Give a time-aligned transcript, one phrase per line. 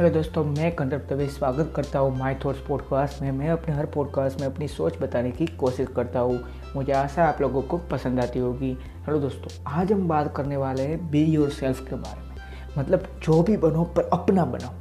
[0.00, 3.86] Hello दोस्तों, मैं कंदर प्रवेश स्वागत करता हूँ माई थॉट्स पॉडकास्ट में। मैं अपने हर
[3.86, 6.38] पॉडकास्ट में अपनी सोच बताने की कोशिश करता हूँ।
[6.76, 8.70] मुझे आशा आप लोगों को पसंद आती होगी।
[9.06, 12.36] हेलो दोस्तों, आज हम बात करने वाले हैं बी योर सेल्फ के बारे में।
[12.78, 14.72] मतलब जो भी बनो, पर अपना बनो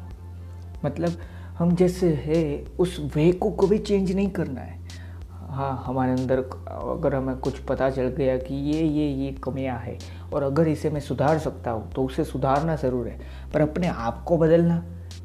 [0.86, 1.18] मतलब
[1.58, 4.78] हम जैसे है, उस वे को कभी चेंज नहीं करना है।
[5.50, 9.98] हाँ हमारे अंदर अगर हमें कुछ पता चल गया कि ये ये ये कमियाँ है,
[10.34, 13.20] और अगर इसे मैं सुधार सकता हूँ तो उसे सुधारना ज़रूर है।
[13.54, 14.82] पर अपने आप को बदलना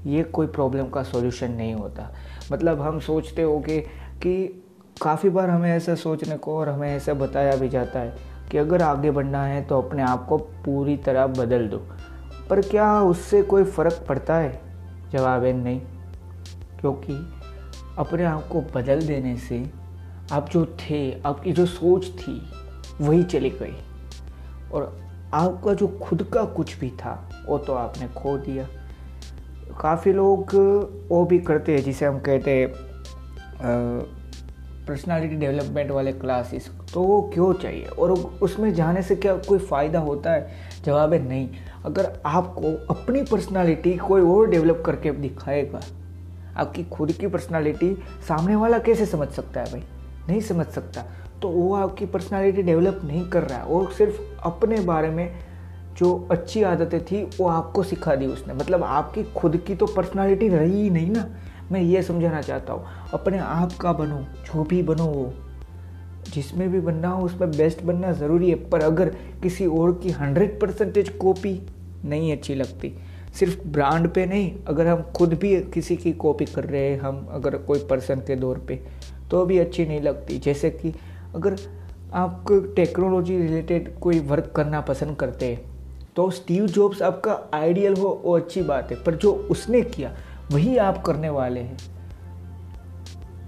[0.06, 2.14] ये कोई प्रॉब्लम का सॉल्यूशन नहीं होता।
[2.52, 3.80] मतलब हम सोचते हो कि
[4.22, 4.64] कि
[5.02, 8.16] काफ़ी बार हमें ऐसा सोचने को और हमें ऐसा बताया भी जाता है
[8.50, 11.82] कि अगर आगे बढ़ना है तो अपने आप को पूरी तरह बदल दो।
[12.50, 14.60] पर क्या उससे कोई फ़र्क पड़ता है?
[15.12, 15.80] जवाब है नहीं।
[16.80, 17.32] क्योंकि
[17.98, 19.70] अपने आप को बदल देने से
[20.32, 22.42] आप जो थे, आपकी जो सोच थी,
[23.00, 23.76] वही चली गई।
[24.72, 25.00] और
[25.34, 28.68] आपका जो खुद का कुछ भी था, वो तो आपने खो दिया।
[29.80, 30.54] काफ़ी लोग,
[31.10, 32.72] वो भी करते हैं, जिसे हम कहते हैं
[34.88, 37.84] पर्सनालिटी डेवलपमेंट वाले क्लासेस तो वो क्यों चाहिए?
[37.84, 38.10] और
[38.42, 40.50] उसमें जाने से क्या कोई फ़ायदा होता है?
[40.84, 41.48] जवाब है नहीं।
[41.84, 45.80] अगर आपको अपनी पर्सनालिटी कोई और डेवलप करके दिखाएगा,
[46.56, 47.94] आपकी खुद की पर्सनालिटी
[48.28, 49.82] सामने वाला कैसे समझ सकता है भाई?
[50.28, 51.04] नहीं समझ सकता।
[51.42, 55.30] तो वो आपकी पर्सनालिटी डेवलप नहीं कर रहा है। वो सिर्फ़ अपने बारे में
[55.98, 60.48] जो अच्छी आदतें थी, वो आपको सिखा दी उसने। मतलब आपकी खुद की तो पर्सनालिटी
[60.48, 61.26] रही ही नहीं ना।
[61.72, 65.32] मैं ये समझाना चाहता हूँ, अपने आप का बनो, जो भी बनो वो।
[66.34, 69.08] जिसमें भी बनना हो, उसमें बेस्ट बनना ज़रूरी है। पर अगर
[69.42, 71.60] किसी और की हंड्रेड परसेंटेज कॉपी
[72.04, 72.92] नहीं अच्छी लगती,
[73.34, 77.26] सिर्फ़ ब्रांड पे नहीं, अगर हम खुद भी किसी की कॉपी कर रहे हैं, हम
[77.30, 78.80] अगर कोई पर्सन के दौर पे
[79.30, 80.94] तो भी अच्छी नहीं लगती। जैसे कि
[81.34, 81.56] अगर
[82.14, 82.44] आप
[82.76, 85.73] टेक्नोलॉजी रिलेटेड कोई वर्क करना पसंद करते हैं
[86.16, 90.14] तो स्टीव जॉब्स आपका आइडियल हो वो अच्छी बात है, पर जो उसने किया,
[90.52, 91.76] वही आप करने वाले हैं।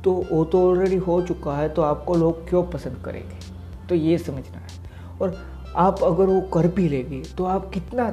[0.04, 3.36] तो वो तो ऑलरेडी हो चुका है तो आपको लोग क्यों पसंद करेंगे?
[3.88, 4.90] तो ये समझना है।
[5.22, 5.36] और
[5.76, 8.10] आप अगर वो कर भी लेंगे तो आप कितना,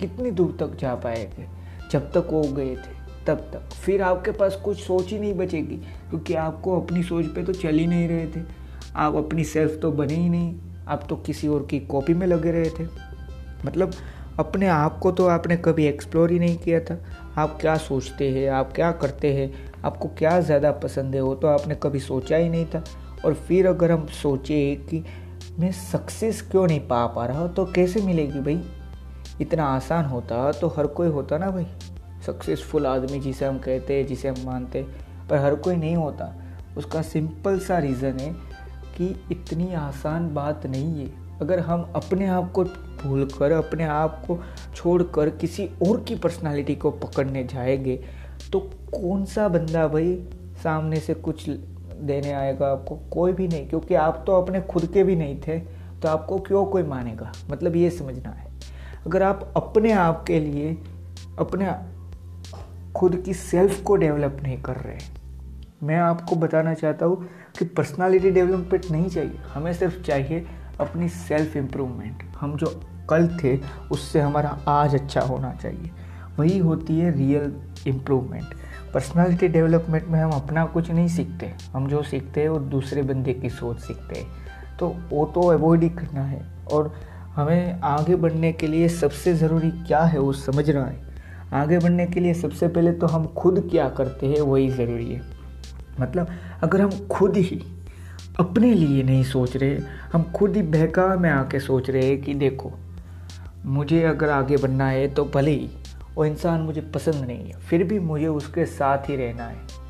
[0.00, 1.46] कितनी दूर तक जा पाएँगे?
[1.90, 5.76] जब तक वो गए थे, तब तक। फिर आपके पास कुछ सोच ही नहीं बचेगी,
[6.10, 8.44] क्योंकि आपको अपनी सोच पे तो चल ही नहीं रहे थे।
[8.96, 10.54] आप अपनी सेल्फ तो बने ही नहीं।
[10.88, 13.11] आप तो किसी और की कॉपी में लगे रहे थे।
[13.66, 13.92] मतलब
[14.38, 16.98] अपने आप को तो आपने कभी एक्सप्लोर ही नहीं किया था।
[17.38, 19.52] आप क्या सोचते हैं, आप क्या करते हैं,
[19.84, 22.84] आपको क्या ज़्यादा पसंद है, वो तो आपने कभी सोचा ही नहीं था।
[23.24, 25.04] और फिर अगर हम सोचे कि
[25.58, 28.60] मैं सक्सेस क्यों नहीं पा पा रहा तो कैसे मिलेगी भाई?
[29.40, 31.66] इतना आसान होता तो हर कोई होता ना भाई।
[32.26, 36.34] सक्सेसफुल आदमी जिसे हम कहते हैं, जिसे हम मानते हैं, पर हर कोई नहीं होता।
[36.76, 38.32] उसका सिंपल सा रीज़न है
[38.96, 44.22] कि इतनी आसान बात नहीं है। अगर हम अपने आप को भूल कर अपने आप
[44.26, 44.38] को
[44.74, 47.96] छोड़ कर किसी और की पर्सनालिटी को पकड़ने जाएँगे
[48.52, 48.60] तो
[48.92, 50.14] कौन सा बंदा भाई
[50.62, 52.96] सामने से कुछ देने आएगा आपको?
[53.12, 55.58] कोई भी नहीं, क्योंकि आप तो अपने खुद के भी नहीं थे
[56.00, 57.32] तो आपको क्यों कोई मानेगा?
[57.50, 58.50] मतलब ये समझना है।
[59.06, 60.72] अगर आप अपने आप के लिए
[61.38, 61.70] अपने
[62.94, 64.98] खुद की सेल्फ को डेवलप नहीं कर रहे
[65.82, 67.24] मैं आपको बताना चाहता हूँ
[67.58, 70.46] कि पर्सनालिटी डेवलपमेंट नहीं चाहिए। हमें सिर्फ़ चाहिए
[70.80, 73.58] अपनी सेल्फ इम्प्रूवमेंट हम जो कल थे,
[73.90, 75.90] उससे हमारा आज अच्छा होना चाहिए।
[76.38, 77.52] वही होती है रियल
[77.86, 78.44] इम्प्रूवमेंट
[78.94, 83.32] पर्सनालिटी डेवलपमेंट में हम अपना कुछ नहीं सीखते। हम जो सीखते हैं, वो दूसरे बंदे
[83.32, 84.26] की सोच सीखते हैं।
[84.78, 86.94] तो वो तो अवॉइड ही करना है। और
[87.34, 91.02] हमें आगे बढ़ने के लिए सबसे ज़रूरी क्या है, वो समझना है।
[91.52, 95.22] आगे बढ़ने के लिए सबसे पहले तो हम खुद क्या करते हैं, वही ज़रूरी है।
[96.00, 96.26] मतलब
[96.62, 97.62] अगर हम खुद ही
[98.40, 99.78] अपने लिए नहीं सोच रहे।
[100.12, 102.70] हम खुद ही बहका में आके सोच रहे हैं कि देखो,
[103.66, 105.68] मुझे अगर आगे बढ़ना है तो भले ही,
[106.14, 109.80] वो इंसान मुझे पसंद नहीं है, फिर भी मुझे उसके साथ ही रहना है।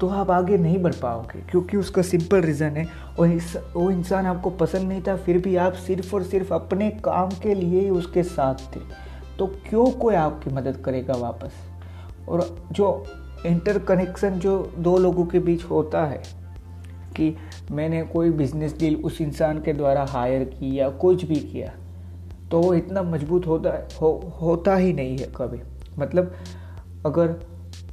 [0.00, 2.86] तो आप आगे नहीं बढ़ पाओगे, क्योंकि उसका सिंपल रीज़न है
[3.18, 6.90] और इस, वो इंसान आपको पसंद नहीं था, फिर भी आप सिर्फ़ और सिर्फ़ अपने
[6.90, 8.80] काम के लिए ही उसके साथ थे।
[9.38, 11.52] तो क्यों कोई आपकी मदद करेगा वापस?
[12.28, 13.04] और जो
[13.46, 16.39] इंटर कनेक्शन जो दो लोगों के बीच होता है
[17.16, 17.34] कि
[17.70, 21.72] मैंने कोई बिज़नेस डील उस इंसान के द्वारा हायर की या कुछ भी किया
[22.50, 23.88] तो वो इतना मज़बूत होता, है,
[24.40, 25.60] होता ही नहीं है कभी।
[25.98, 26.34] मतलब
[27.06, 27.34] अगर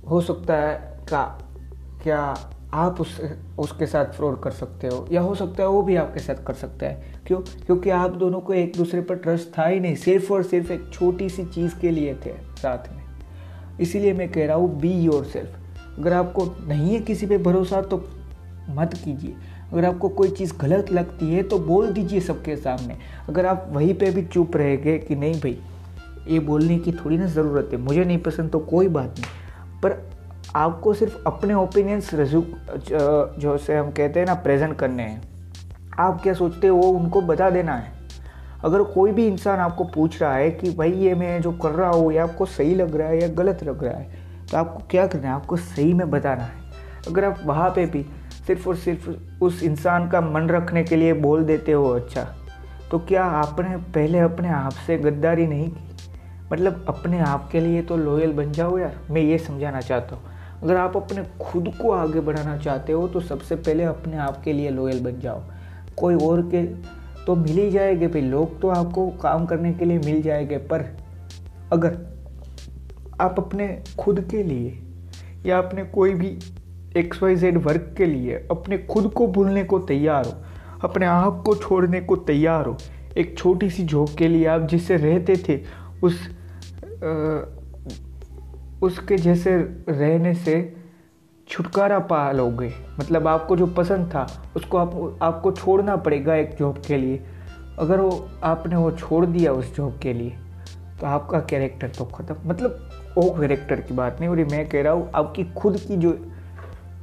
[0.09, 0.75] हो सकता है
[1.09, 1.23] का,
[2.03, 2.35] क्या
[2.73, 3.19] आप उस,
[3.59, 6.53] उसके साथ फ्रॉड कर सकते हो, या हो सकता है वो भी आपके साथ कर
[6.53, 7.39] सकता है। क्यों?
[7.65, 10.89] क्योंकि आप दोनों को एक दूसरे पर ट्रस्ट था ही नहीं, सिर्फ़ और सिर्फ़ एक
[10.93, 13.03] छोटी सी चीज़ के लिए थे साथ में।
[13.79, 17.81] इसीलिए मैं कह रहा हूँ बी योर सेल्फ अगर आपको नहीं है किसी पे भरोसा
[17.81, 17.97] तो
[18.69, 19.35] मत कीजिए।
[19.73, 22.97] अगर आपको कोई चीज़ गलत लगती है तो बोल दीजिए सबके सामने।
[23.29, 25.57] अगर आप वहीं पे भी चुप रहेंगे कि नहीं भाई,
[26.27, 30.01] ये बोलने की थोड़ी ना ज़रूरत है, मुझे नहीं पसंद तो कोई बात नहीं। पर
[30.55, 32.43] आपको सिर्फ़ अपने ओपिनियंस रजू
[33.39, 35.21] जो से हम कहते हैं ना प्रेजेंट करने हैं।
[35.99, 37.95] आप क्या सोचते हो वो उनको बता देना है।
[38.63, 41.89] अगर कोई भी इंसान आपको पूछ रहा है कि भाई, ये मैं जो कर रहा
[41.89, 45.05] हूँ, ये आपको सही लग रहा है या गलत लग रहा है तो आपको क्या
[45.07, 45.33] करना है?
[45.33, 46.65] आपको सही में बताना है।
[47.07, 48.05] अगर आप वहाँ पे भी
[48.47, 49.09] सिर्फ़ और सिर्फ़
[49.43, 52.23] उस इंसान का मन रखने के लिए बोल देते हो अच्छा।
[52.91, 55.83] तो क्या आपने पहले अपने आप से गद्दारी नहीं की?
[56.51, 60.23] मतलब अपने आप के लिए तो लॉयल बन जाओ यार। मैं ये समझाना चाहता हूँ।
[60.63, 64.53] अगर आप अपने खुद को आगे बढ़ाना चाहते हो तो सबसे पहले अपने आप के
[64.53, 65.41] लिए लॉयल बन जाओ।
[65.97, 66.63] कोई और के
[67.25, 70.85] तो मिल ही जाएँगे भाई। लोग तो आपको काम करने के लिए मिल जाएँगे, पर
[71.73, 71.97] अगर
[73.21, 74.79] आप अपने खुद के लिए
[75.45, 76.37] या अपने कोई भी
[76.97, 80.33] एक्स वाई जेड वर्क के लिए अपने खुद को भूलने को तैयार हो
[80.83, 82.77] अपने आप को छोड़ने को तैयार हो।
[83.17, 85.59] एक छोटी सी जॉब के लिए आप जिससे रहते थे
[86.03, 86.19] उस
[87.03, 87.09] आ,
[88.81, 89.55] उसके जैसे
[89.89, 90.55] रहने से
[91.49, 96.81] छुटकारा पा लोगे। मतलब आपको जो पसंद था उसको आप आपको छोड़ना पड़ेगा एक जॉब
[96.87, 97.21] के लिए।
[97.79, 100.33] अगर वो आपने वो छोड़ दिया उस जॉब के लिए
[100.99, 104.93] तो आपका कैरेक्टर तो ख़त्म। मतलब वो कैरेक्टर की बात नहीं और मैं कह रहा
[104.93, 106.11] हूँ आपकी खुद की जो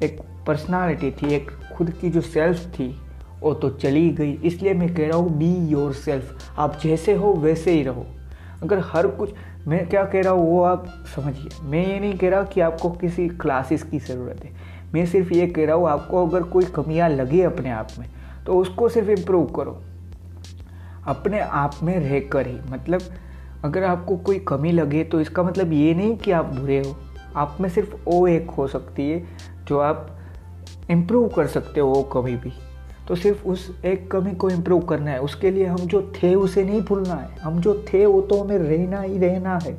[0.03, 2.95] एक पर्सनालिटी थी, एक खुद की जो सेल्फ थी,
[3.41, 7.33] वो तो चली गई। इसलिए मैं कह रहा हूँ बी योर सेल्फ आप जैसे हो,
[7.33, 8.07] वैसे ही रहो।
[8.63, 9.31] अगर हर कुछ,
[9.69, 10.87] मैं क्या कह रहा हूँ, वो आप
[11.17, 14.53] समझिए। मैं ये नहीं कह रहा कि आपको किसी क्लासेस की ज़रूरत है।
[14.95, 18.09] मैं सिर्फ़ ये कह रहा हूँ, आपको अगर कोई कमियाँ लगी अपने आप में
[18.47, 19.81] तो उसको सिर्फ़ इम्प्रूव करो।
[21.07, 23.01] अपने आप में रह कर ही। मतलब
[23.65, 26.97] अगर आपको कोई कमी लगे तो इसका मतलब ये नहीं कि आप बुरे हो।
[27.37, 29.23] आप में सिर्फ़ वो एक हो सकती है।
[29.69, 30.11] जो आप
[30.91, 32.53] इम्प्रूव कर सकते हो कभी भी।
[33.09, 36.65] तो सिर्फ़ उस एक कमी को इम्प्रूव करना है। उसके लिए हम जो थे, उसे
[36.65, 39.79] नहीं भूलना है। हम जो थे, वो तो हमें रहना ही रहना है।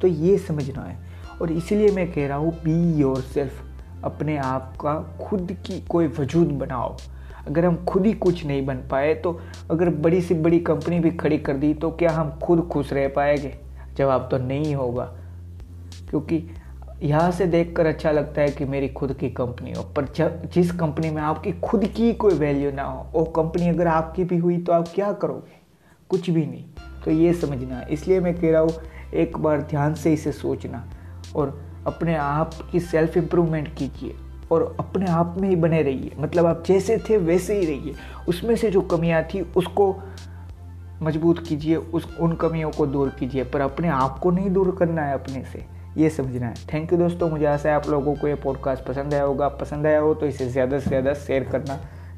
[0.00, 0.96] तो ये समझना है।
[1.42, 3.52] और इसीलिए मैं कह रहा हूँ बी योर सेल्फ
[4.04, 6.96] अपने आप का खुद की कोई वजूद बनाओ।
[7.46, 9.40] अगर हम खुद ही कुछ नहीं बन पाए तो
[9.70, 13.08] अगर बड़ी से बड़ी कंपनी भी खड़ी कर दी तो क्या हम खुद खुश रह
[13.08, 13.54] पाएँगे?
[13.96, 15.04] जवाब तो नहीं होगा।
[16.10, 16.44] क्योंकि
[17.02, 20.72] यहाँ से देखकर अच्छा लगता है कि मेरी खुद की कंपनी हो, पर जब जिस
[20.72, 24.58] कंपनी में आपकी खुद की कोई वैल्यू ना हो, वो कंपनी अगर आपकी भी हुई
[24.58, 25.56] तो आप क्या करोगे?
[26.10, 26.64] कुछ भी नहीं।
[27.04, 28.70] तो ये समझना। इसलिए मैं कह रहा हूँ,
[29.14, 30.84] एक बार ध्यान से इसे सोचना
[31.36, 34.14] और अपने आप की सेल्फ इम्प्रूवमेंट कीजिए
[34.50, 37.94] और अपने आप में ही बने रहिए। मतलब आप जैसे थे, वैसे ही रहिए।
[38.28, 39.96] उसमें से जो कमियाँ थी, उसको
[41.02, 45.02] मज़बूत कीजिए, उस, उन कमियों को दूर कीजिए, पर अपने आप को नहीं दूर करना
[45.02, 48.28] है अपने से। ये समझना है। थैंक यू दोस्तों, मुझे आशा है आप लोगों को
[48.28, 51.76] ये पॉडकास्ट पसंद आया होगा। पसंद आया हो तो इसे ज़्यादा से ज़्यादा शेयर करना।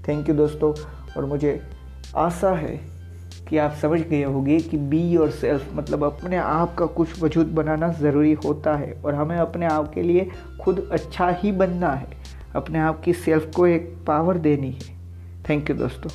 [0.09, 0.73] थैंक यू दोस्तों,
[1.17, 1.61] और मुझे
[2.17, 2.79] आशा है
[3.49, 7.47] कि आप समझ गए होंगे कि बी और सेल्फ मतलब अपने आप का कुछ वजूद
[7.55, 10.31] बनाना ज़रूरी होता है, और हमें अपने आप के लिए
[10.61, 12.17] खुद अच्छा ही बनना है।
[12.57, 14.97] अपने आप की सेल्फ को एक पावर देनी है।
[15.49, 16.11] थैंक यू दोस्तों।